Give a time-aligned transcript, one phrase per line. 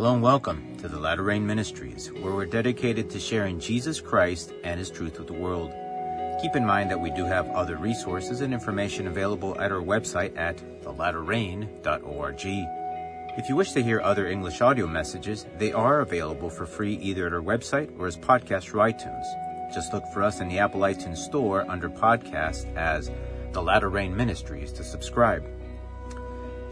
[0.00, 4.54] Hello and welcome to the Latter Rain Ministries, where we're dedicated to sharing Jesus Christ
[4.64, 5.74] and His truth with the world.
[6.40, 10.34] Keep in mind that we do have other resources and information available at our website
[10.38, 12.40] at thelatterrain.org.
[13.38, 17.26] If you wish to hear other English audio messages, they are available for free either
[17.26, 19.26] at our website or as podcasts through iTunes.
[19.74, 23.10] Just look for us in the Apple iTunes Store under podcast as
[23.52, 25.44] The Latter Rain Ministries to subscribe.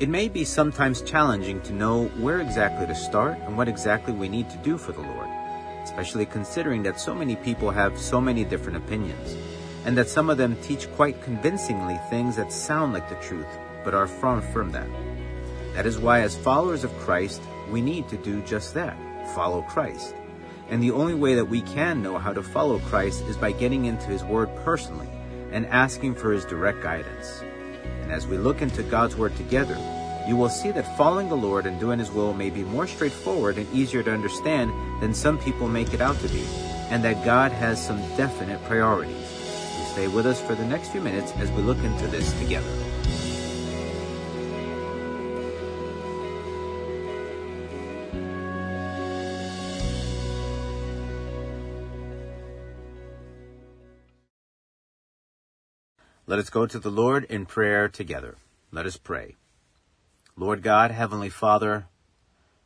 [0.00, 4.28] It may be sometimes challenging to know where exactly to start and what exactly we
[4.28, 5.28] need to do for the Lord,
[5.82, 9.36] especially considering that so many people have so many different opinions,
[9.84, 13.48] and that some of them teach quite convincingly things that sound like the truth,
[13.82, 14.88] but are far from that.
[15.74, 18.96] That is why, as followers of Christ, we need to do just that
[19.34, 20.14] follow Christ.
[20.70, 23.86] And the only way that we can know how to follow Christ is by getting
[23.86, 25.08] into His Word personally
[25.50, 27.42] and asking for His direct guidance.
[28.02, 29.76] And as we look into God's Word together,
[30.26, 33.56] you will see that following the Lord and doing His will may be more straightforward
[33.56, 36.44] and easier to understand than some people make it out to be,
[36.90, 39.16] and that God has some definite priorities.
[39.16, 42.87] You stay with us for the next few minutes as we look into this together.
[56.28, 58.36] Let us go to the Lord in prayer together.
[58.70, 59.36] Let us pray.
[60.36, 61.86] Lord God, Heavenly Father,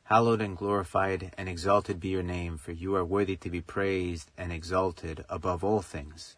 [0.03, 4.33] hallowed and glorified and exalted be your name, for you are worthy to be praised
[4.37, 6.35] and exalted above all things.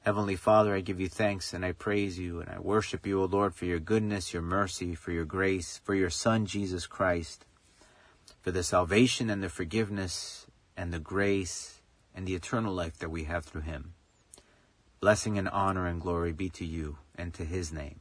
[0.00, 3.26] Heavenly Father, I give you thanks and I praise you and I worship you, O
[3.26, 7.46] Lord, for your goodness, your mercy, for your grace, for your Son, Jesus Christ,
[8.42, 11.80] for the salvation and the forgiveness and the grace
[12.12, 13.93] and the eternal life that we have through him.
[15.04, 18.00] Blessing and honor and glory be to you and to his name.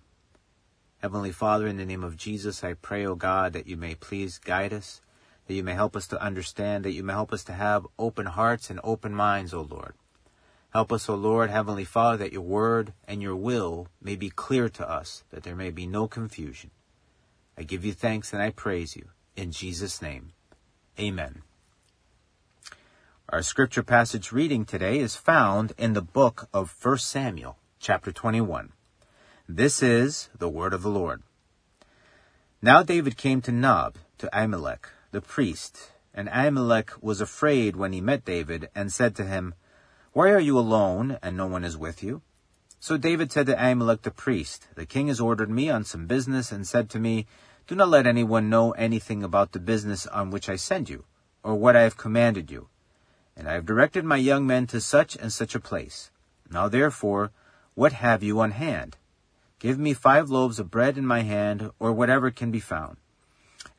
[0.99, 4.37] Heavenly Father, in the name of Jesus, I pray, O God, that you may please
[4.37, 5.01] guide us,
[5.45, 8.27] that you may help us to understand, that you may help us to have open
[8.27, 9.95] hearts and open minds, O Lord.
[10.71, 14.69] Help us, O Lord, Heavenly Father, that your word and your will may be clear
[14.69, 16.71] to us, that there may be no confusion.
[17.57, 19.09] I give you thanks and I praise you.
[19.35, 20.31] In Jesus' name,
[20.97, 21.41] amen.
[23.29, 28.73] Our scripture passage reading today is found in the book of 1 Samuel, chapter 21.
[29.47, 31.23] This is the word of the Lord.
[32.61, 38.01] Now David came to Nob, to Ahimelech, the priest, and Ahimelech was afraid when he
[38.01, 39.55] met David, and said to him,
[40.11, 42.21] Why are you alone, and no one is with you?
[42.81, 46.51] So David said to Ahimelech the priest, The king has ordered me on some business,
[46.51, 47.25] and said to me,
[47.67, 51.05] Do not let anyone know anything about the business on which I send you,
[51.41, 52.67] or what I have commanded you
[53.35, 56.11] and I have directed my young men to such and such a place.
[56.49, 57.31] Now therefore,
[57.73, 58.97] what have you on hand?
[59.59, 62.97] Give me five loaves of bread in my hand, or whatever can be found.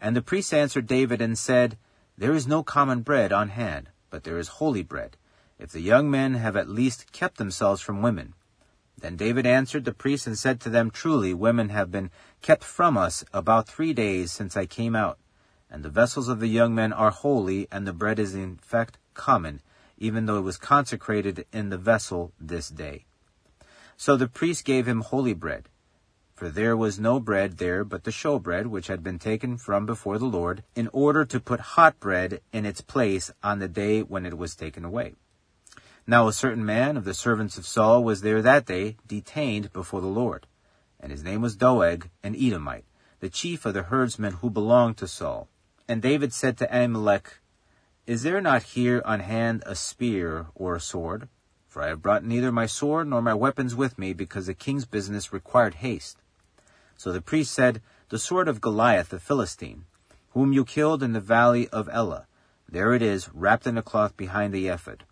[0.01, 1.77] And the priest answered David and said,
[2.17, 5.17] There is no common bread on hand, but there is holy bread,
[5.59, 8.35] if the young men have at least kept themselves from women.
[8.99, 12.11] Then David answered the priest and said to them, Truly, women have been
[12.43, 15.19] kept from us about three days since I came out,
[15.71, 18.99] and the vessels of the young men are holy, and the bread is in fact
[19.15, 19.61] common,
[19.97, 23.07] even though it was consecrated in the vessel this day.
[23.97, 25.69] So the priest gave him holy bread,
[26.35, 30.19] for there was no bread there but the showbread which had been taken from before
[30.19, 34.27] the Lord, in order to put hot bread in its place on the day when
[34.27, 35.15] it was taken away.
[36.07, 40.01] Now a certain man of the servants of Saul was there that day, detained before
[40.01, 40.47] the Lord,
[41.01, 42.85] and his name was Doeg, an Edomite,
[43.21, 45.49] the chief of the herdsmen who belonged to Saul.
[45.89, 47.39] And David said to Ahimelech,
[48.07, 51.29] is there not here on hand a spear or a sword?
[51.69, 54.85] For I have brought neither my sword nor my weapons with me, because the king's
[54.85, 56.19] business required haste.
[56.97, 59.87] So the priest said, The sword of Goliath the Philistine,
[60.31, 62.27] whom you killed in the valley of Elah.
[62.69, 65.05] There it is, wrapped in a cloth behind the ephod.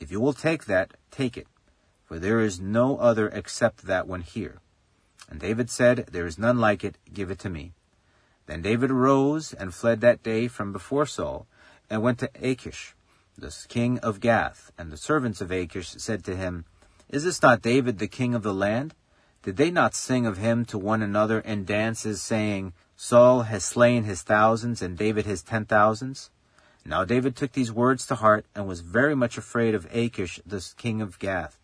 [0.00, 1.46] If you will take that, take it,
[2.04, 4.60] for there is no other except that one here.
[5.30, 7.72] And David said, There is none like it, give it to me.
[8.46, 11.46] Then David arose and fled that day from before Saul,
[11.88, 12.94] and went to Achish,
[13.36, 14.72] the king of Gath.
[14.78, 16.64] And the servants of Achish said to him,
[17.08, 18.94] Is this not David the king of the land?
[19.42, 24.04] Did they not sing of him to one another in dances, saying, Saul has slain
[24.04, 26.30] his thousands, and David his ten thousands?
[26.84, 30.66] Now David took these words to heart, and was very much afraid of Achish the
[30.76, 31.60] king of Gath.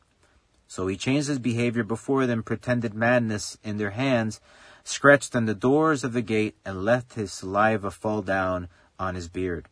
[0.68, 4.40] So he changed his behavior before them, pretended madness in their hands,
[4.84, 9.28] scratched on the doors of the gate, and let his saliva fall down on his
[9.28, 9.68] beard.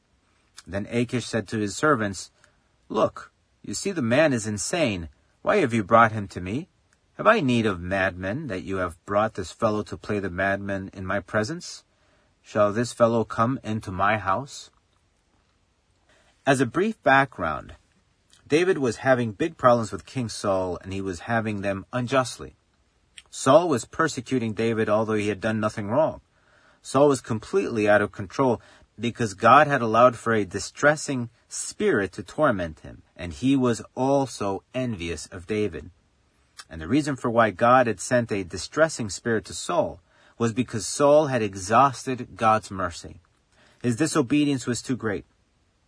[0.70, 2.30] Then Achish said to his servants,
[2.88, 3.32] Look,
[3.62, 5.08] you see the man is insane.
[5.42, 6.68] Why have you brought him to me?
[7.14, 10.90] Have I need of madmen that you have brought this fellow to play the madman
[10.94, 11.84] in my presence?
[12.42, 14.70] shall this fellow come into my house?
[16.46, 17.74] As a brief background,
[18.46, 22.56] David was having big problems with King Saul, and he was having them unjustly.
[23.30, 26.20] Saul was persecuting David although he had done nothing wrong.
[26.82, 28.60] Saul was completely out of control
[29.00, 34.62] because God had allowed for a distressing spirit to torment him, and he was also
[34.74, 35.90] envious of David.
[36.68, 40.00] And the reason for why God had sent a distressing spirit to Saul
[40.38, 43.20] was because Saul had exhausted God's mercy.
[43.82, 45.24] His disobedience was too great.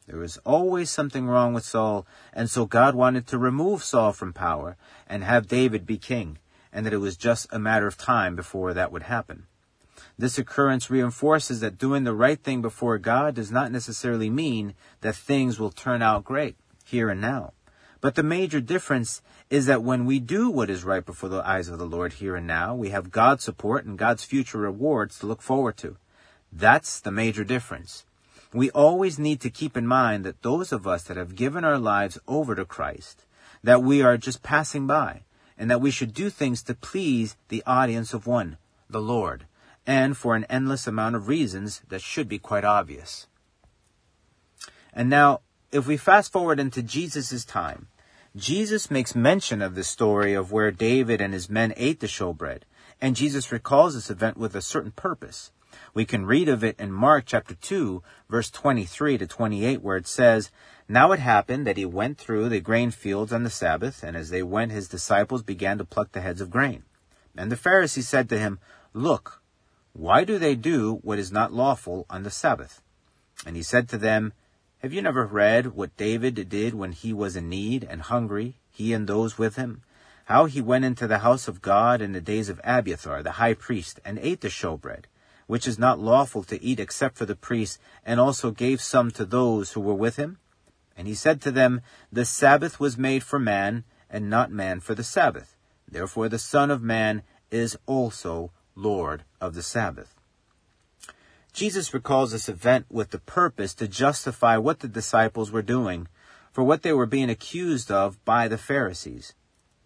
[0.07, 4.33] There was always something wrong with Saul, and so God wanted to remove Saul from
[4.33, 4.77] power
[5.07, 6.39] and have David be king,
[6.73, 9.47] and that it was just a matter of time before that would happen.
[10.23, 15.17] This occurrence reinforces that doing the right thing before God does not necessarily mean that
[15.17, 16.55] things will turn out great
[16.85, 17.55] here and now.
[18.01, 19.21] But the major difference
[19.51, 22.37] is that when we do what is right before the eyes of the Lord here
[22.37, 25.97] and now, we have God's support and God's future rewards to look forward to.
[26.53, 28.05] That's the major difference.
[28.53, 31.79] We always need to keep in mind that those of us that have given our
[31.79, 33.25] lives over to Christ,
[33.65, 35.23] that we are just passing by,
[35.59, 38.57] and that we should do things to please the audience of one,
[38.89, 39.47] the Lord
[39.87, 43.27] and for an endless amount of reasons that should be quite obvious.
[44.93, 45.41] And now,
[45.71, 47.89] if we fast forward into Jesus' time,
[48.37, 52.63] Jesus makes mention of the story of where David and his men ate the showbread,
[53.01, 55.51] and Jesus recalls this event with a certain purpose.
[55.93, 60.07] We can read of it in Mark chapter 2, verse 23 to 28, where it
[60.07, 60.51] says,
[60.89, 64.31] Now it happened that he went through the grain fields on the Sabbath, and as
[64.31, 66.85] they went, his disciples began to pluck the heads of grain.
[67.37, 68.61] And the Pharisees said to him,
[68.95, 69.42] Look,
[69.93, 72.83] why do they do what is not lawful on the Sabbath?
[73.47, 74.33] And he said to them,
[74.79, 78.95] Have you never read what David did when he was in need and hungry, he
[78.95, 79.83] and those with him?
[80.27, 83.55] How he went into the house of God in the days of Abiathar, the high
[83.55, 85.05] priest, and ate the showbread,
[85.47, 89.27] which is not lawful to eat except for the priests, and also gave some to
[89.27, 90.39] those who were with him?
[90.97, 94.95] And he said to them, The Sabbath was made for man, and not man for
[94.95, 95.57] the Sabbath.
[95.87, 100.15] Therefore the Son of Man is also Lord of the Sabbath.
[101.53, 106.09] Jesus recalls this event with the purpose to justify what the disciples were doing
[106.51, 109.35] for what they were being accused of by the Pharisees.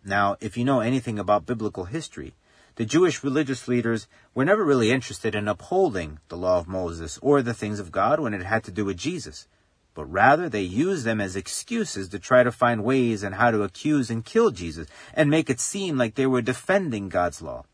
[0.04, 2.34] Now, if you know anything about biblical history,
[2.76, 7.42] the Jewish religious leaders were never really interested in upholding the law of Moses or
[7.42, 9.48] the things of God when it had to do with Jesus,
[9.94, 13.62] but rather they used them as excuses to try to find ways on how to
[13.62, 17.64] accuse and kill Jesus and make it seem like they were defending God's law.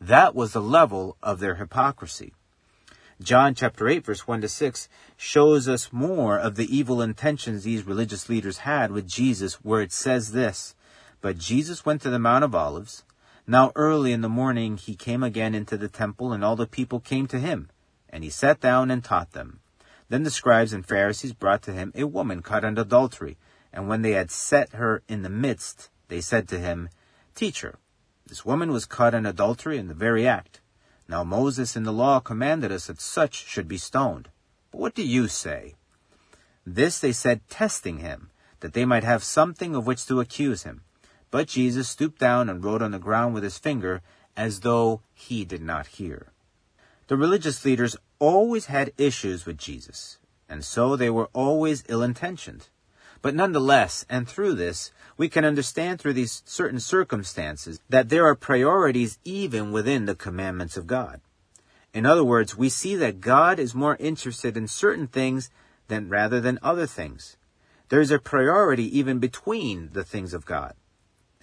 [0.00, 2.32] That was the level of their hypocrisy.
[3.20, 7.84] John chapter 8 verse 1 to 6 shows us more of the evil intentions these
[7.84, 10.76] religious leaders had with Jesus where it says this,
[11.20, 13.02] But Jesus went to the Mount of Olives.
[13.44, 17.00] Now early in the morning he came again into the temple and all the people
[17.00, 17.68] came to him,
[18.08, 19.58] and he sat down and taught them.
[20.08, 23.36] Then the scribes and Pharisees brought to him a woman caught in adultery,
[23.72, 26.88] and when they had set her in the midst, they said to him,
[27.34, 27.78] Teacher,
[28.28, 30.60] this woman was caught in adultery in the very act.
[31.08, 34.28] Now Moses in the law commanded us that such should be stoned.
[34.70, 35.74] But what do you say?
[36.66, 38.30] This they said, testing him,
[38.60, 40.82] that they might have something of which to accuse him.
[41.30, 44.02] But Jesus stooped down and wrote on the ground with his finger,
[44.36, 46.32] as though he did not hear.
[47.06, 52.68] The religious leaders always had issues with Jesus, and so they were always ill intentioned.
[53.20, 58.34] But nonetheless, and through this, we can understand through these certain circumstances that there are
[58.34, 61.20] priorities even within the commandments of God.
[61.92, 65.50] In other words, we see that God is more interested in certain things
[65.88, 67.36] than rather than other things.
[67.88, 70.74] There is a priority even between the things of God.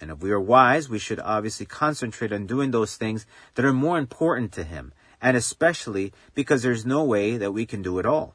[0.00, 3.72] And if we are wise, we should obviously concentrate on doing those things that are
[3.72, 8.06] more important to Him, and especially because there's no way that we can do it
[8.06, 8.34] all.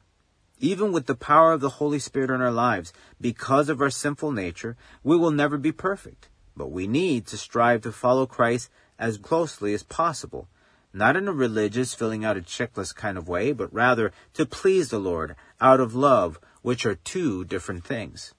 [0.64, 4.32] Even with the power of the Holy Spirit in our lives, because of our sinful
[4.32, 6.30] nature, we will never be perfect.
[6.56, 10.48] But we need to strive to follow Christ as closely as possible,
[10.94, 14.90] not in a religious, filling out a checklist kind of way, but rather to please
[14.90, 18.36] the Lord out of love, which are two different things.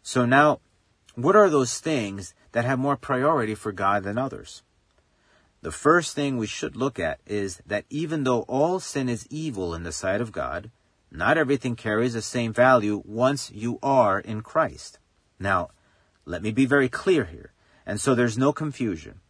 [0.00, 0.60] So now,
[1.16, 4.62] what are those things that have more priority for God than others?
[5.60, 9.74] The first thing we should look at is that even though all sin is evil
[9.74, 10.70] in the sight of God,
[11.14, 14.98] not everything carries the same value once you are in Christ.
[15.38, 15.68] Now,
[16.24, 17.52] let me be very clear here,
[17.84, 19.20] and so there's no confusion.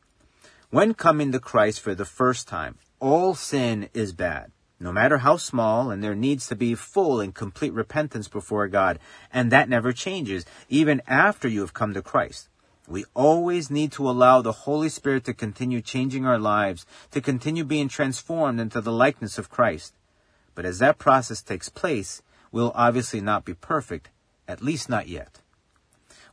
[0.70, 5.36] When coming to Christ for the first time, all sin is bad, no matter how
[5.36, 9.00] small, and there needs to be full and complete repentance before God,
[9.32, 12.48] and that never changes, even after you have come to Christ.
[12.86, 17.64] We always need to allow the Holy Spirit to continue changing our lives, to continue
[17.64, 19.94] being transformed into the likeness of Christ.
[20.54, 24.10] But as that process takes place, we'll obviously not be perfect,
[24.46, 25.40] at least not yet.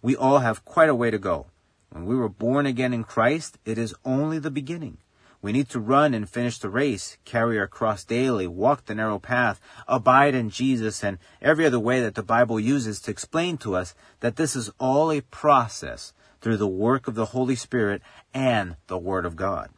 [0.02, 1.48] We all have quite a way to go.
[1.90, 4.98] When we were born again in Christ, it is only the beginning.
[5.42, 9.20] We need to run and finish the race, carry our cross daily, walk the narrow
[9.20, 13.76] path, abide in Jesus, and every other way that the Bible uses to explain to
[13.76, 18.02] us that this is all a process through the work of the Holy Spirit
[18.34, 19.70] and the Word of God.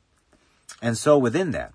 [0.81, 1.73] And so within that,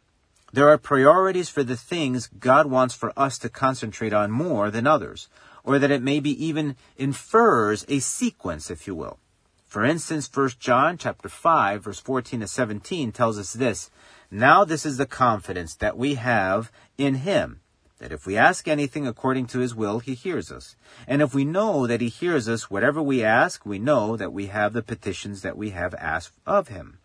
[0.53, 4.87] there are priorities for the things God wants for us to concentrate on more than
[4.87, 5.29] others,
[5.65, 9.19] or that it maybe even infers a sequence, if you will.
[9.67, 13.91] For instance, 1 John chapter 5 verse 14 to 17 tells us this,
[14.31, 17.61] Now this is the confidence that we have in him,
[17.99, 20.77] that if we ask anything according to his will, he hears us.
[21.09, 24.47] And if we know that he hears us, whatever we ask, we know that we
[24.47, 27.01] have the petitions that we have asked of him.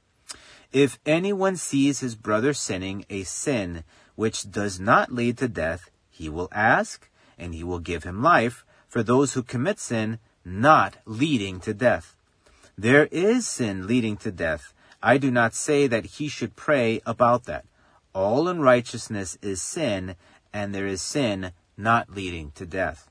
[0.72, 3.84] If anyone sees his brother sinning a sin
[4.16, 8.64] which does not lead to death, he will ask, and he will give him life
[8.88, 12.16] for those who commit sin not leading to death.
[12.78, 14.74] There is sin leading to death.
[15.04, 17.66] I do not say that he should pray about that.
[18.14, 20.16] All unrighteousness is sin,
[20.54, 23.10] and there is sin not leading to death.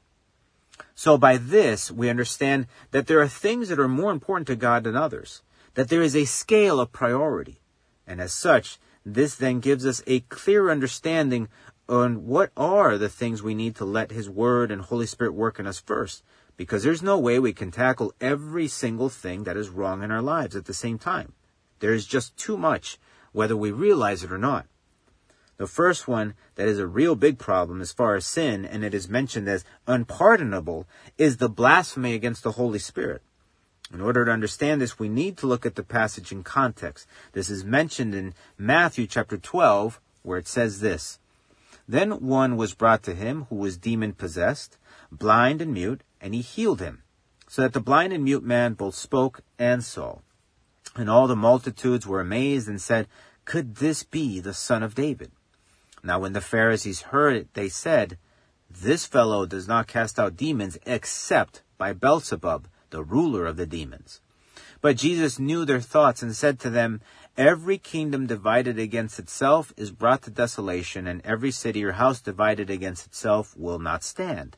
[0.94, 4.84] So by this, we understand that there are things that are more important to God
[4.84, 5.42] than others,
[5.74, 7.60] that there is a scale of priority.
[8.06, 11.48] And as such, this then gives us a clear understanding
[11.88, 15.58] on what are the things we need to let His Word and Holy Spirit work
[15.58, 16.22] in us first
[16.56, 20.20] because there's no way we can tackle every single thing that is wrong in our
[20.20, 21.32] lives at the same time.
[21.78, 22.98] There is just too much,
[23.32, 24.66] whether we realize it or not.
[25.56, 28.94] The first one that is a real big problem as far as sin, and it
[28.94, 30.86] is mentioned as unpardonable,
[31.16, 33.22] is the blasphemy against the Holy Spirit.
[33.92, 37.08] In order to understand this, we need to look at the passage in context.
[37.32, 41.18] This is mentioned in Matthew chapter 12, where it says this.
[41.88, 44.78] Then one was brought to him who was demon possessed,
[45.10, 47.02] blind and mute, and he healed him,
[47.48, 50.20] so that the blind and mute man both spoke and saw.
[50.94, 53.08] And all the multitudes were amazed and said,
[53.44, 55.32] Could this be the son of David?
[56.02, 58.18] Now when the Pharisees heard it, they said,
[58.70, 64.20] This fellow does not cast out demons except by Beelzebub, the ruler of the demons.
[64.80, 67.00] But Jesus knew their thoughts and said to them,
[67.36, 72.70] Every kingdom divided against itself is brought to desolation, and every city or house divided
[72.70, 74.56] against itself will not stand.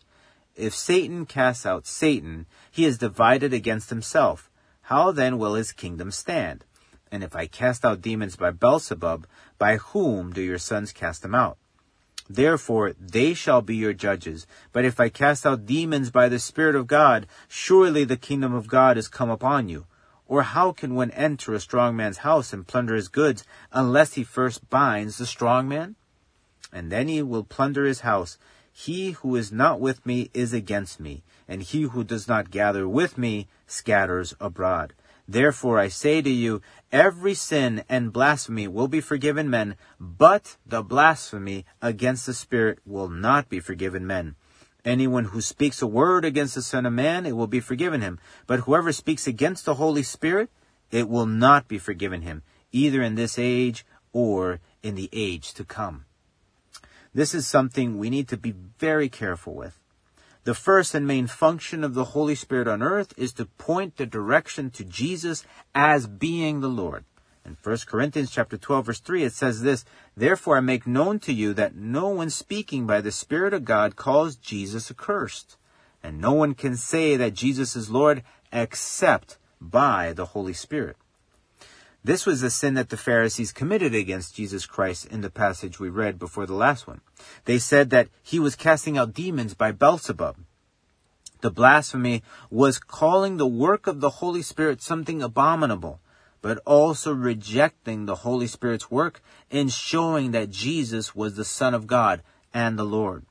[0.55, 4.51] If Satan casts out Satan, he is divided against himself.
[4.83, 6.65] How then will his kingdom stand?
[7.11, 9.27] And if I cast out demons by Beelzebub,
[9.59, 11.59] by whom do your sons cast them out?
[12.29, 14.47] Therefore they shall be your judges.
[14.73, 18.69] But if I cast out demons by the Spirit of God, surely the kingdom of
[18.69, 19.87] God is come upon you.
[20.26, 24.25] Or how can one enter a strong man's house and plunder his goods unless he
[24.25, 25.97] first binds the strong man?
[26.73, 28.38] And then he will plunder his house.
[28.73, 32.88] He who is not with me is against me, and he who does not gather
[32.88, 34.95] with me scatters abroad.
[35.29, 36.62] Therefore I say to you,
[36.93, 43.09] every sin and blasphemy will be forgiven men, but the blasphemy against the Spirit will
[43.09, 44.37] not be forgiven men.
[44.85, 48.19] Anyone who speaks a word against the Son of Man, it will be forgiven him.
[48.47, 50.51] But whoever speaks against the Holy Spirit,
[50.91, 55.65] it will not be forgiven him, either in this age or in the age to
[55.65, 56.05] come.
[57.15, 59.79] This is something we need to be very careful with.
[60.45, 64.07] The first and main function of the Holy Spirit on earth is to point the
[64.07, 67.05] direction to Jesus as being the Lord.
[67.47, 69.85] In 1 Corinthians chapter 12 verse 3 it says this,
[70.17, 73.95] Therefore I make known to you that no one speaking by the Spirit of God
[73.95, 75.57] calls Jesus accursed.
[76.03, 80.97] And no one can say that Jesus is Lord except by the Holy Spirit.
[82.04, 85.88] This was the sin that the Pharisees committed against Jesus Christ in the passage we
[85.88, 87.00] read before the last one.
[87.44, 90.37] They said that he was casting out demons by Beelzebub.
[91.42, 96.00] The blasphemy was calling the work of the Holy Spirit something abominable,
[96.40, 101.87] but also rejecting the Holy Spirit's work in showing that Jesus was the Son of
[101.87, 103.26] God and the Lord.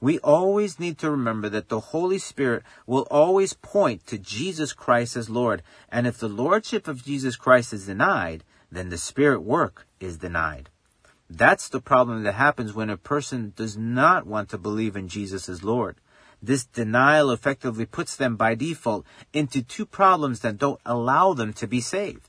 [0.00, 5.16] We always need to remember that the Holy Spirit will always point to Jesus Christ
[5.16, 5.62] as Lord.
[5.90, 10.68] And if the Lordship of Jesus Christ is denied, then the Spirit work is denied.
[11.28, 15.48] That's the problem that happens when a person does not want to believe in Jesus
[15.48, 15.96] as Lord.
[16.42, 21.66] This denial effectively puts them by default into two problems that don't allow them to
[21.66, 22.28] be saved.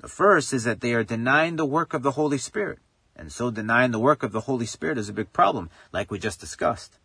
[0.00, 2.78] The first is that they are denying the work of the Holy Spirit.
[3.16, 6.18] And so denying the work of the Holy Spirit is a big problem, like we
[6.18, 6.98] just discussed.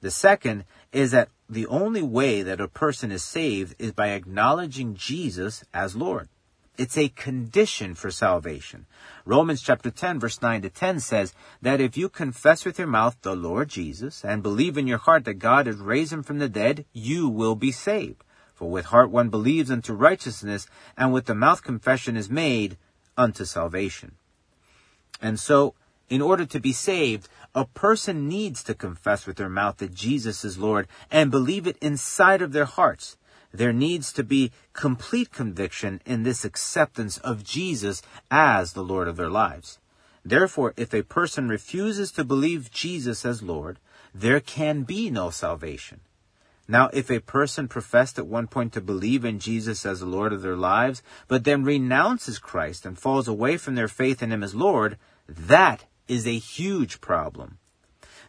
[0.00, 4.94] The second is that the only way that a person is saved is by acknowledging
[4.94, 6.28] Jesus as Lord.
[6.78, 8.84] It's a condition for salvation.
[9.24, 11.32] Romans chapter 10 verse 9 to 10 says
[11.62, 15.24] that if you confess with your mouth the Lord Jesus and believe in your heart
[15.24, 18.22] that God has raised him from the dead, you will be saved.
[18.54, 22.76] For with heart one believes unto righteousness, and with the mouth confession is made
[23.16, 24.16] unto salvation.
[25.20, 25.74] And so,
[26.08, 30.44] in order to be saved, a person needs to confess with their mouth that Jesus
[30.44, 33.16] is Lord and believe it inside of their hearts.
[33.52, 39.16] There needs to be complete conviction in this acceptance of Jesus as the Lord of
[39.16, 39.78] their lives.
[40.24, 43.78] Therefore, if a person refuses to believe Jesus as Lord,
[44.14, 46.00] there can be no salvation.
[46.68, 50.32] Now, if a person professed at one point to believe in Jesus as the Lord
[50.32, 54.42] of their lives, but then renounces Christ and falls away from their faith in Him
[54.42, 57.58] as Lord, that is a huge problem.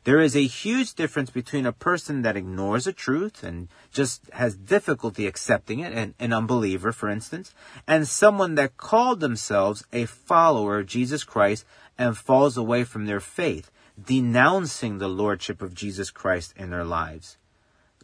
[0.03, 4.56] There is a huge difference between a person that ignores the truth and just has
[4.56, 7.53] difficulty accepting it, an, an unbeliever, for instance,
[7.88, 11.65] and someone that called themselves a follower of Jesus Christ
[11.98, 13.70] and falls away from their faith,
[14.01, 17.38] denouncing the lordship of Jesus Christ in their lives.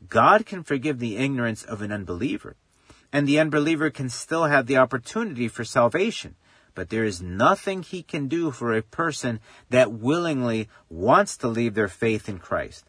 [0.10, 2.56] God can forgive the ignorance of an unbeliever,
[3.12, 6.36] and the unbeliever can still have the opportunity for salvation.
[6.76, 11.76] But there is nothing he can do for a person that willingly wants to leave
[11.76, 12.86] their faith in Christ.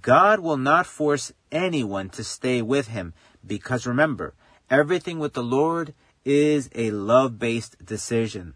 [0.00, 3.12] God will not force anyone to stay with him
[3.46, 4.34] because remember,
[4.70, 8.54] everything with the Lord is a love based decision.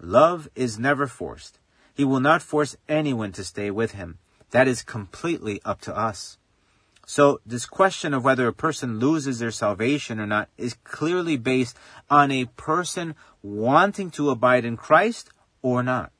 [0.00, 1.58] Love is never forced.
[1.92, 4.18] He will not force anyone to stay with him.
[4.50, 6.38] That is completely up to us.
[7.10, 11.76] So this question of whether a person loses their salvation or not is clearly based
[12.08, 15.28] on a person wanting to abide in Christ
[15.60, 16.12] or not.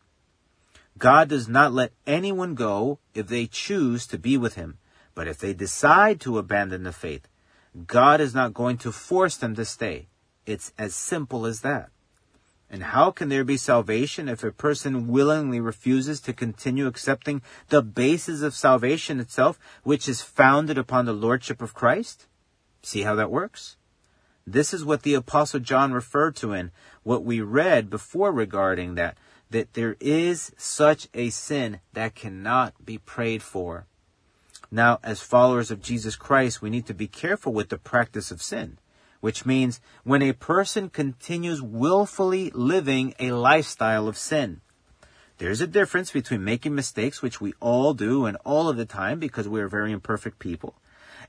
[0.98, 4.78] God does not let anyone go if they choose to be with him.
[5.14, 7.28] But if they decide to abandon the faith,
[7.86, 10.08] God is not going to force them to stay.
[10.44, 11.90] It's as simple as that.
[12.72, 17.82] And how can there be salvation if a person willingly refuses to continue accepting the
[17.82, 22.28] basis of salvation itself, which is founded upon the Lordship of Christ?
[22.82, 23.76] See how that works?
[24.46, 26.70] This is what the Apostle John referred to in
[27.02, 29.18] what we read before regarding that,
[29.50, 33.86] that there is such a sin that cannot be prayed for.
[34.70, 38.40] Now, as followers of Jesus Christ, we need to be careful with the practice of
[38.40, 38.78] sin
[39.20, 44.60] which means when a person continues willfully living a lifestyle of sin.
[45.38, 49.18] There's a difference between making mistakes, which we all do and all of the time
[49.18, 50.74] because we are very imperfect people,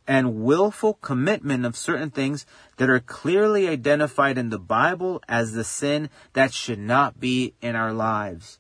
[0.06, 5.63] and willful commitment of certain things that are clearly identified in the Bible as the
[5.63, 8.60] sin that should not be in our lives.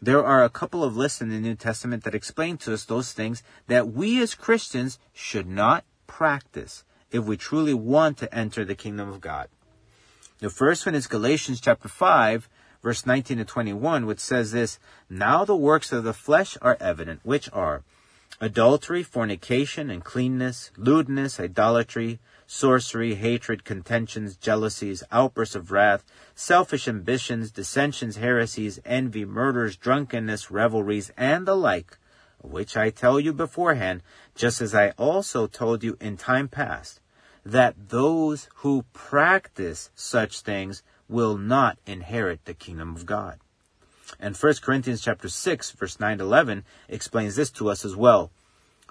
[0.00, 3.12] There are a couple of lists in the New Testament that explain to us those
[3.12, 8.74] things that we as Christians should not practice if we truly want to enter the
[8.74, 9.48] kingdom of God.
[10.38, 12.48] The first one is Galatians chapter 5,
[12.82, 17.20] verse 19 to 21, which says this, Now the works of the flesh are evident,
[17.22, 17.82] which are
[18.40, 28.16] adultery, fornication, uncleanness, lewdness, idolatry, sorcery, hatred, contentions, jealousies, outbursts of wrath, selfish ambitions, dissensions,
[28.16, 31.98] heresies, envy, murders, drunkenness, revelries, and the like,
[32.42, 34.02] which I tell you beforehand,
[34.34, 37.00] just as I also told you in time past,
[37.44, 43.38] that those who practice such things will not inherit the kingdom of God.
[44.18, 48.30] And 1 Corinthians chapter 6 verse 9 to 11 explains this to us as well.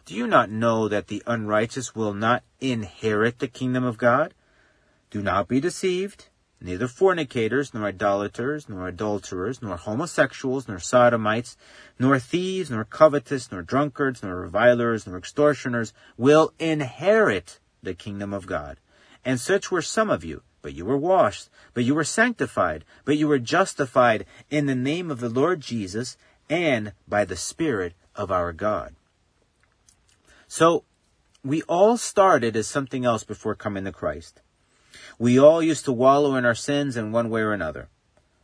[0.05, 4.34] Do you not know that the unrighteous will not inherit the kingdom of God?
[5.10, 6.27] Do not be deceived.
[6.65, 11.58] Neither fornicators, nor idolaters, nor adulterers, nor homosexuals, nor sodomites,
[11.99, 18.47] nor thieves, nor covetous, nor drunkards, nor revilers, nor extortioners will inherit the kingdom of
[18.47, 18.80] God.
[19.23, 23.15] And such were some of you, but you were washed, but you were sanctified, but
[23.15, 26.17] you were justified in the name of the Lord Jesus
[26.49, 28.95] and by the Spirit of our God.
[30.47, 30.84] So,
[31.43, 34.41] we all started as something else before coming to Christ.
[35.17, 37.89] We all used to wallow in our sins in one way or another.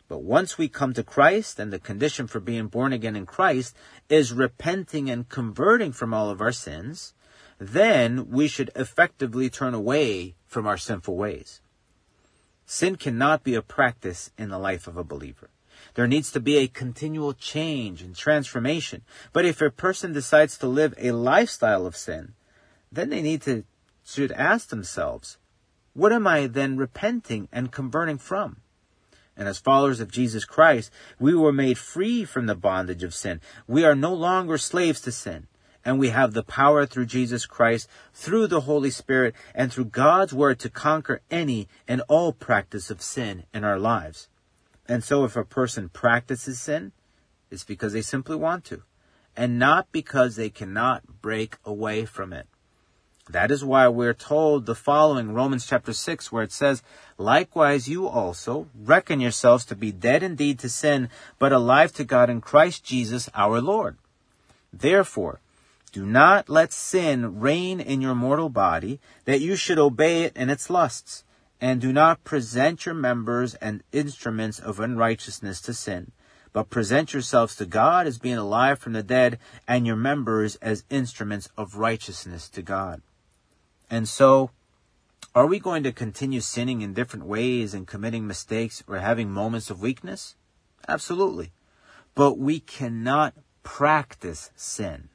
[0.08, 3.76] But once we come to Christ, and the condition for being born again in Christ
[4.10, 7.14] is repenting and converting from all of our sins,
[7.60, 11.62] then we should effectively turn away from our sinful ways.
[12.66, 15.50] Sin cannot be a practice in the life of a believer.
[15.94, 19.04] There needs to be a continual change and transformation.
[19.34, 22.34] But if a person decides to live a lifestyle of sin,
[22.92, 23.64] then they need to
[24.04, 25.38] should ask themselves,
[25.94, 28.58] what am I then repenting and converting from?
[29.36, 33.42] And as followers of Jesus Christ, we were made free from the bondage of sin.
[33.68, 35.48] We are no longer slaves to sin.
[35.84, 40.34] and we have the power through Jesus Christ, through the Holy Spirit, and through God's
[40.34, 44.28] Word to conquer any and all practice of sin in our lives.
[44.88, 46.92] And so if a person practices sin,
[47.50, 48.84] it's because they simply want to,
[49.36, 52.48] and not because they cannot break away from it.
[53.32, 56.84] That is why we're told the following Romans chapter 6 where it says,
[57.18, 61.08] Likewise you also reckon yourselves to be dead indeed to sin,
[61.40, 63.96] but alive to God in Christ Jesus our Lord.
[64.74, 65.40] Therefore,
[65.94, 70.50] do not let sin reign in your mortal body, that you should obey it in
[70.50, 71.24] its lusts,
[71.62, 76.12] and do not present your members as instruments of unrighteousness to sin,
[76.52, 79.40] but present yourselves to God as being alive from the dead,
[79.70, 83.02] and your members as instruments of righteousness to God.
[83.92, 84.52] And so,
[85.36, 89.70] are we going to continue sinning in different ways and committing mistakes or having moments
[89.70, 90.38] of weakness?
[90.88, 91.52] Absolutely.
[92.16, 95.10] But we cannot practice sin.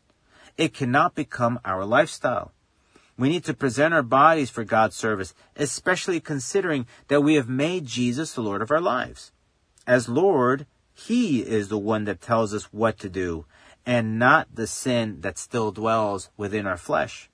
[0.59, 2.53] It cannot become our lifestyle.
[3.19, 7.87] We need to present our bodies for God's service, especially considering that we have made
[7.87, 9.33] Jesus the Lord of our lives.
[9.87, 13.47] As Lord, He is the one that tells us what to do,
[13.87, 17.31] and not the sin that still dwells within our flesh.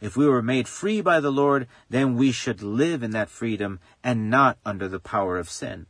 [0.00, 3.80] If we were made free by the Lord, then we should live in that freedom
[4.02, 5.86] and not under the power of sin.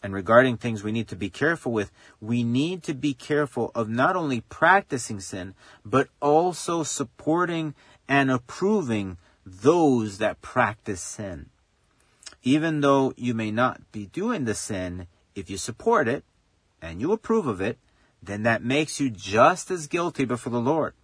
[0.00, 3.88] And regarding things we need to be careful with, we need to be careful of
[3.88, 5.54] not only practicing sin,
[5.84, 7.74] but also supporting
[8.08, 11.46] and approving those that practice sin.
[12.44, 16.24] Even though you may not be doing the sin, if you support it
[16.80, 17.78] and you approve of it,
[18.22, 20.94] then that makes you just as guilty before the Lord.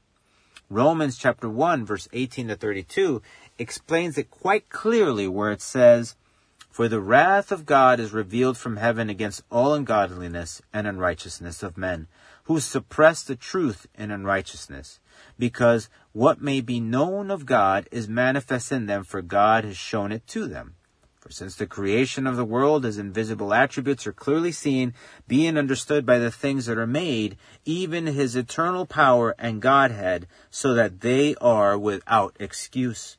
[0.70, 3.20] Romans chapter 1 verse 18 to 32
[3.58, 6.16] explains it quite clearly where it says,
[6.70, 11.76] For the wrath of God is revealed from heaven against all ungodliness and unrighteousness of
[11.76, 12.08] men,
[12.44, 15.00] who suppress the truth in unrighteousness,
[15.38, 20.12] because what may be known of God is manifest in them, for God has shown
[20.12, 20.74] it to them.
[21.24, 24.92] For since the creation of the world his invisible attributes are clearly seen,
[25.26, 30.74] being understood by the things that are made, even his eternal power and Godhead, so
[30.74, 33.16] that they are without excuse.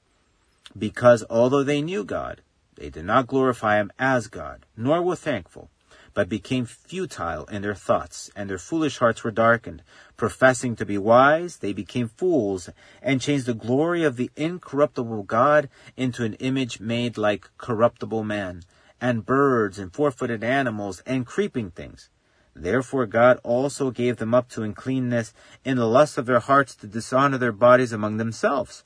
[0.77, 2.41] Because although they knew God,
[2.75, 5.71] they did not glorify him as God, nor were thankful,
[6.15, 9.83] but became futile in their thoughts, and their foolish hearts were darkened.
[10.15, 12.69] Professing to be wise, they became fools,
[13.01, 18.63] and changed the glory of the incorruptible God into an image made like corruptible man,
[19.01, 22.09] and birds, and four-footed animals, and creeping things.
[22.55, 25.33] Therefore God also gave them up to uncleanness
[25.65, 28.85] in the lust of their hearts to dishonor their bodies among themselves,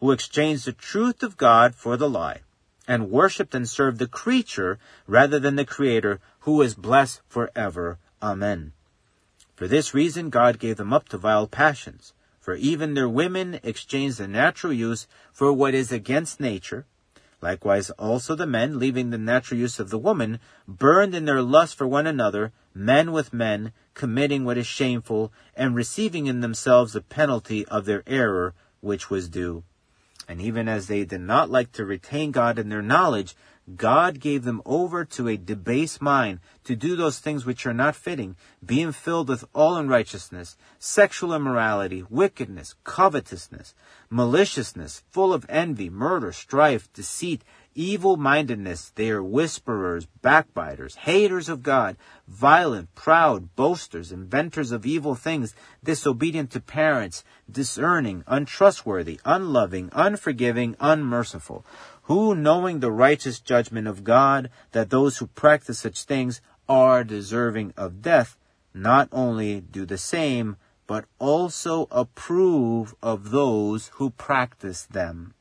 [0.00, 2.42] who exchanged the truth of God for the lie
[2.86, 7.98] and worshipped and served the creature rather than the Creator, who is blessed forever.
[8.22, 8.72] Amen.
[9.54, 14.18] For this reason God gave them up to vile passions, for even their women exchanged
[14.18, 16.86] the natural use for what is against nature.
[17.42, 21.76] Likewise also the men, leaving the natural use of the woman, burned in their lust
[21.76, 27.00] for one another, men with men, committing what is shameful, and receiving in themselves the
[27.00, 29.64] penalty of their error which was due.
[30.28, 33.36] And even as they did not like to retain God in their knowledge,
[33.74, 37.96] God gave them over to a debased mind to do those things which are not
[37.96, 43.74] fitting, being filled with all unrighteousness, sexual immorality, wickedness, covetousness,
[44.08, 47.42] maliciousness, full of envy, murder, strife, deceit,
[47.76, 48.90] evil mindedness.
[48.94, 56.50] They are whisperers, backbiters, haters of God, violent, proud, boasters, inventors of evil things, disobedient
[56.52, 61.64] to parents, discerning, untrustworthy, unloving, unforgiving, unmerciful,
[62.04, 67.74] who, knowing the righteous judgment of God, that those who practice such things are deserving
[67.76, 68.36] of death,
[68.74, 75.34] not only do the same, but also approve of those who practice them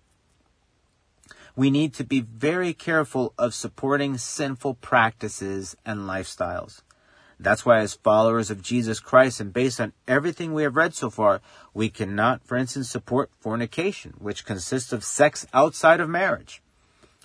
[1.56, 6.82] we need to be very careful of supporting sinful practices and lifestyles.
[7.40, 11.10] That's why, as followers of Jesus Christ, and based on everything we have read so
[11.10, 11.42] far,
[11.74, 16.62] we cannot, for instance, support fornication, which consists of sex outside of marriage.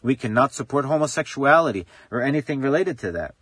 [0.03, 3.35] We cannot support homosexuality or anything related to that.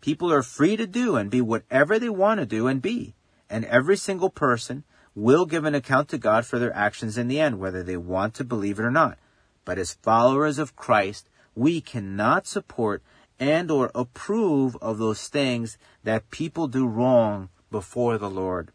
[0.00, 3.14] People are free to do and be whatever they want to do and be.
[3.48, 7.40] And every single person will give an account to God for their actions in the
[7.40, 9.18] end, whether they want to believe it or not.
[9.64, 13.02] But as followers of Christ, we cannot support
[13.38, 18.70] and or approve of those things that people do wrong before the Lord.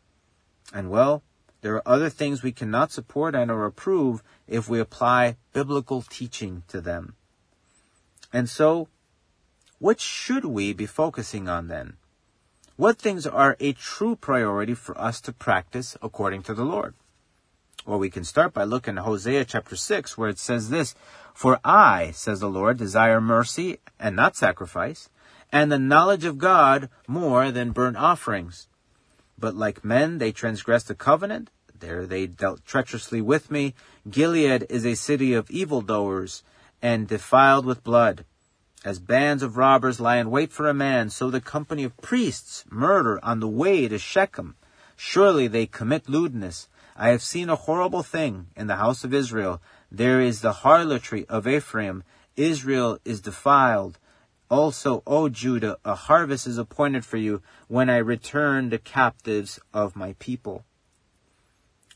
[0.73, 1.23] And well,
[1.61, 6.63] there are other things we cannot support and or approve if we apply biblical teaching
[6.67, 7.15] to them.
[8.33, 8.87] And so,
[9.79, 11.97] what should we be focusing on then?
[12.75, 16.93] What things are a true priority for us to practice according to the Lord?
[17.85, 20.95] Well, we can start by looking at Hosea chapter 6, where it says this
[21.35, 25.07] For I, says the Lord, desire mercy and not sacrifice,
[25.51, 28.67] and the knowledge of God more than burnt offerings.
[29.37, 31.51] But like men, they transgressed the covenant.
[31.79, 33.75] There they dealt treacherously with me.
[34.09, 36.41] Gilead is a city of evildoers
[36.81, 38.25] and defiled with blood.
[38.83, 42.65] As bands of robbers lie in wait for a man, so the company of priests
[42.71, 44.55] murder on the way to Shechem.
[44.95, 49.61] Surely they commit lewdness I have seen a horrible thing in the house of Israel.
[49.91, 52.03] There is the harlotry of Ephraim.
[52.37, 53.99] Israel is defiled.
[54.49, 59.95] Also, O Judah, a harvest is appointed for you when I return the captives of
[59.95, 60.63] my people.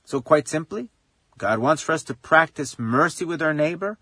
[0.04, 0.90] So quite simply,
[1.38, 3.98] God wants for us to practice mercy with our neighbor,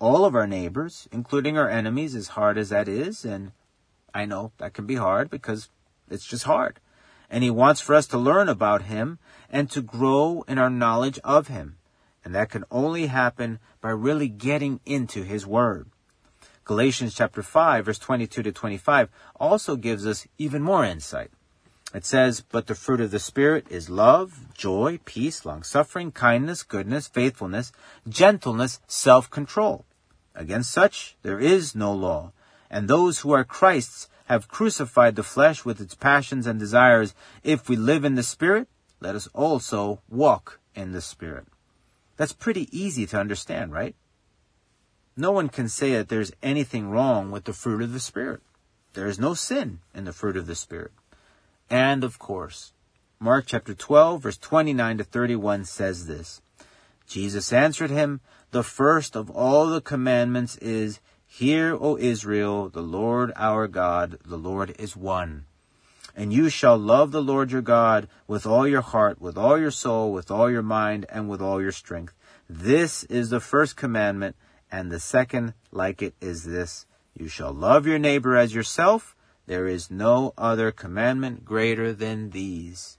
[0.00, 3.24] all of our neighbors, including our enemies, as hard as that is.
[3.24, 3.52] And
[4.12, 5.68] I know that can be hard because
[6.10, 6.80] it's just hard.
[7.32, 9.18] And he wants for us to learn about him
[9.52, 11.76] and to grow in our knowledge of Him.
[12.24, 15.90] And that can only happen by really getting into His Word.
[16.64, 21.30] Galatians chapter 5 verse 22 to 25 also gives us even more insight.
[21.92, 27.06] It says, But the fruit of the Spirit is love, joy, peace, long-suffering, kindness, goodness,
[27.06, 27.70] faithfulness,
[28.08, 29.84] gentleness, self-control.
[30.34, 32.32] Against such there is no law.
[32.70, 37.14] And those who are Christ's have crucified the flesh with its passions and desires.
[37.44, 38.66] If we live in the Spirit,
[38.98, 41.46] let us also walk in the Spirit.
[42.16, 43.94] That's pretty easy to understand, right?
[45.18, 48.40] No one can say that there's anything wrong with the fruit of the Spirit.
[48.94, 50.92] There is no sin in the fruit of the Spirit.
[51.68, 52.72] And of course,
[53.20, 56.40] Mark chapter 12, verse 29 to 31 says this
[57.06, 61.00] Jesus answered him, The first of all the commandments is,
[61.34, 65.46] Hear, O Israel, the Lord our God, the Lord is one.
[66.14, 69.70] And you shall love the Lord your God with all your heart, with all your
[69.70, 72.12] soul, with all your mind, and with all your strength.
[72.50, 74.36] This is the first commandment,
[74.70, 76.84] and the second like it is this.
[77.18, 79.16] You shall love your neighbor as yourself.
[79.46, 82.98] There is no other commandment greater than these.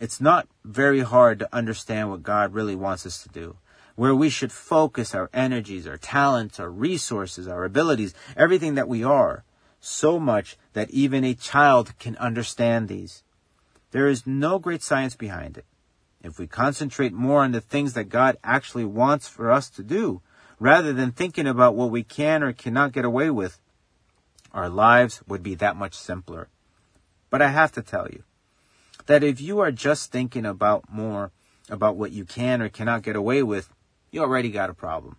[0.00, 3.58] It's not very hard to understand what God really wants us to do
[3.96, 9.04] where we should focus our energies, our talents, our resources, our abilities, everything that we
[9.04, 9.44] are
[9.80, 13.22] so much that even a child can understand these.
[13.90, 15.66] There is no great science behind it.
[16.22, 20.22] If we concentrate more on the things that God actually wants for us to do,
[20.60, 23.60] rather than thinking about what we can or cannot get away with,
[24.52, 26.48] our lives would be that much simpler.
[27.28, 28.22] But I have to tell you
[29.06, 31.32] that if you are just thinking about more
[31.68, 33.68] about what you can or cannot get away with,
[34.12, 35.16] you already got a problem.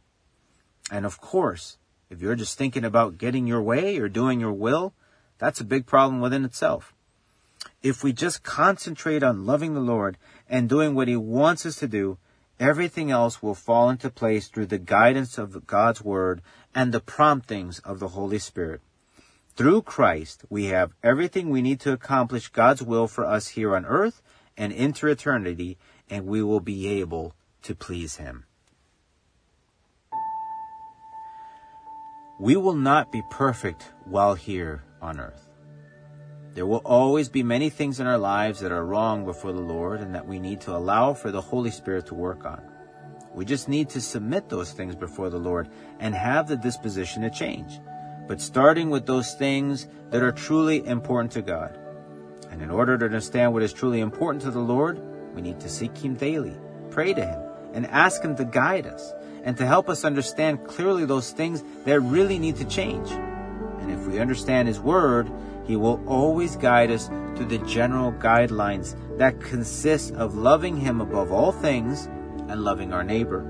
[0.91, 1.77] And of course,
[2.09, 4.93] if you're just thinking about getting your way or doing your will,
[5.39, 6.93] that's a big problem within itself.
[7.81, 11.87] If we just concentrate on loving the Lord and doing what He wants us to
[11.87, 12.19] do,
[12.59, 16.41] everything else will fall into place through the guidance of God's Word
[16.75, 18.81] and the promptings of the Holy Spirit.
[19.55, 23.85] Through Christ, we have everything we need to accomplish God's will for us here on
[23.85, 24.21] earth
[24.55, 25.77] and into eternity,
[26.09, 28.45] and we will be able to please Him.
[32.39, 35.47] We will not be perfect while here on earth.
[36.55, 40.01] There will always be many things in our lives that are wrong before the Lord
[40.01, 42.61] and that we need to allow for the Holy Spirit to work on.
[43.33, 45.69] We just need to submit those things before the Lord
[45.99, 47.79] and have the disposition to change.
[48.27, 51.77] But starting with those things that are truly important to God.
[52.49, 55.01] And in order to understand what is truly important to the Lord,
[55.35, 56.55] we need to seek Him daily,
[56.89, 57.41] pray to Him,
[57.73, 59.11] and ask Him to guide us
[59.43, 63.11] and to help us understand clearly those things that really need to change.
[63.11, 65.29] And if we understand His Word,
[65.65, 71.31] He will always guide us to the general guidelines that consist of loving Him above
[71.31, 72.05] all things
[72.47, 73.49] and loving our neighbor.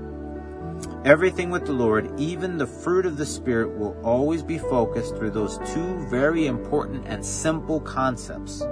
[1.04, 5.30] Everything with the Lord, even the fruit of the Spirit, will always be focused through
[5.30, 8.64] those two very important and simple concepts.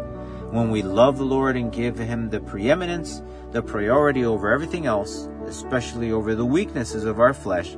[0.50, 5.28] When we love the Lord and give Him the preeminence, the priority over everything else,
[5.46, 7.76] especially over the weaknesses of our flesh,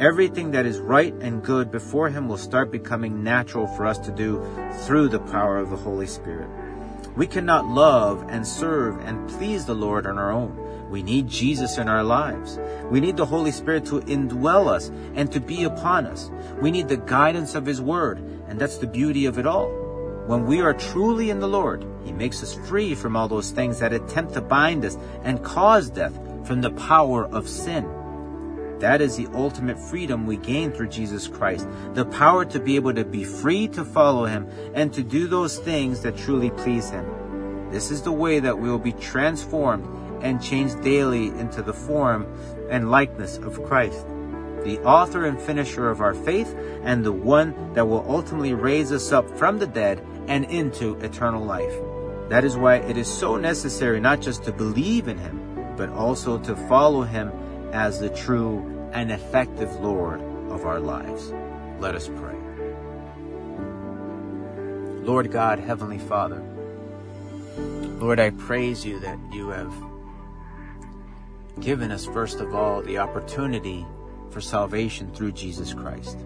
[0.00, 4.10] everything that is right and good before Him will start becoming natural for us to
[4.10, 4.42] do
[4.84, 6.48] through the power of the Holy Spirit.
[7.16, 10.88] We cannot love and serve and please the Lord on our own.
[10.90, 12.58] We need Jesus in our lives.
[12.90, 16.30] We need the Holy Spirit to indwell us and to be upon us.
[16.60, 18.18] We need the guidance of His Word,
[18.48, 19.68] and that's the beauty of it all.
[20.26, 23.78] When we are truly in the Lord, He makes us free from all those things
[23.80, 26.16] that attempt to bind us and cause death
[26.50, 27.88] from the power of sin.
[28.80, 31.68] That is the ultimate freedom we gain through Jesus Christ.
[31.94, 35.60] The power to be able to be free to follow Him and to do those
[35.60, 37.70] things that truly please Him.
[37.70, 39.86] This is the way that we will be transformed
[40.24, 42.26] and changed daily into the form
[42.68, 44.04] and likeness of Christ,
[44.64, 49.12] the author and finisher of our faith, and the one that will ultimately raise us
[49.12, 51.74] up from the dead and into eternal life.
[52.28, 55.39] That is why it is so necessary not just to believe in Him,
[55.80, 57.32] but also to follow Him
[57.72, 61.32] as the true and effective Lord of our lives.
[61.78, 62.36] Let us pray.
[65.02, 66.42] Lord God, Heavenly Father,
[67.98, 69.72] Lord, I praise you that you have
[71.62, 73.86] given us, first of all, the opportunity
[74.28, 76.18] for salvation through Jesus Christ,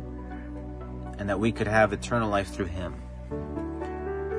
[1.21, 2.93] and that we could have eternal life through him.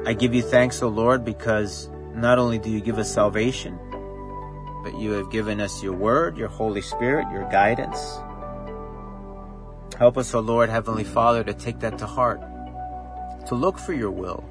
[0.06, 3.80] I give you thanks, O Lord, because not only do you give us salvation,
[4.86, 8.19] but you have given us your word, your Holy Spirit, your guidance.
[9.98, 12.39] Help us, O Lord, Heavenly Father, to take that to heart,
[13.48, 14.43] to look for your will,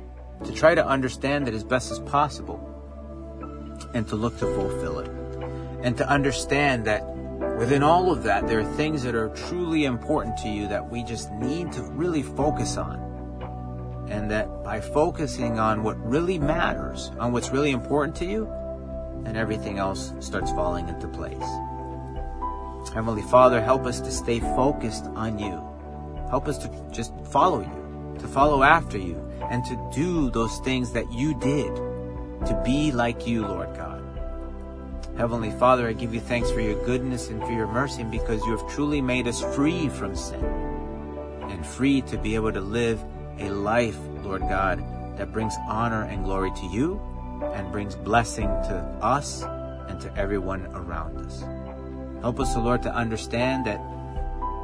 [0.42, 2.59] to try to understand it as best as possible
[3.94, 5.11] and to look to fulfill it.
[5.85, 7.07] And to understand that
[7.57, 11.05] within all of that, there are things that are truly important to you that we
[11.05, 12.99] just need to really focus on.
[14.11, 18.53] And that by focusing on what really matters, on what's really important to you,
[19.24, 21.48] then everything else starts falling into place.
[22.92, 25.62] Heavenly Father, help us to stay focused on you.
[26.30, 29.16] Help us to just follow you, to follow after you,
[29.50, 31.74] and to do those things that you did
[32.46, 34.02] to be like you, Lord God.
[35.16, 38.56] Heavenly Father, I give you thanks for your goodness and for your mercy because you
[38.56, 40.44] have truly made us free from sin
[41.42, 43.02] and free to be able to live
[43.38, 44.84] a life, Lord God,
[45.16, 47.00] that brings honor and glory to you
[47.42, 49.42] and brings blessing to us
[49.88, 51.44] and to everyone around us.
[52.20, 53.81] Help us, O Lord, to understand that,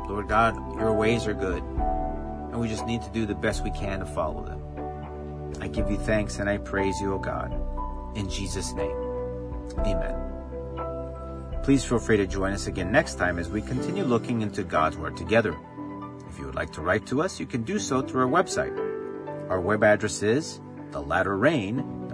[0.08, 3.70] Lord God, your ways are good and we just need to do the best we
[3.70, 4.60] can to follow them.
[5.62, 7.54] I give you thanks and I praise you, O God.
[8.16, 8.96] In Jesus' name,
[9.78, 10.16] amen.
[11.62, 14.96] Please feel free to join us again next time as we continue looking into God's
[14.96, 15.56] Word together.
[16.28, 18.76] If you would like to write to us, you can do so through our website.
[19.48, 20.60] Our web address is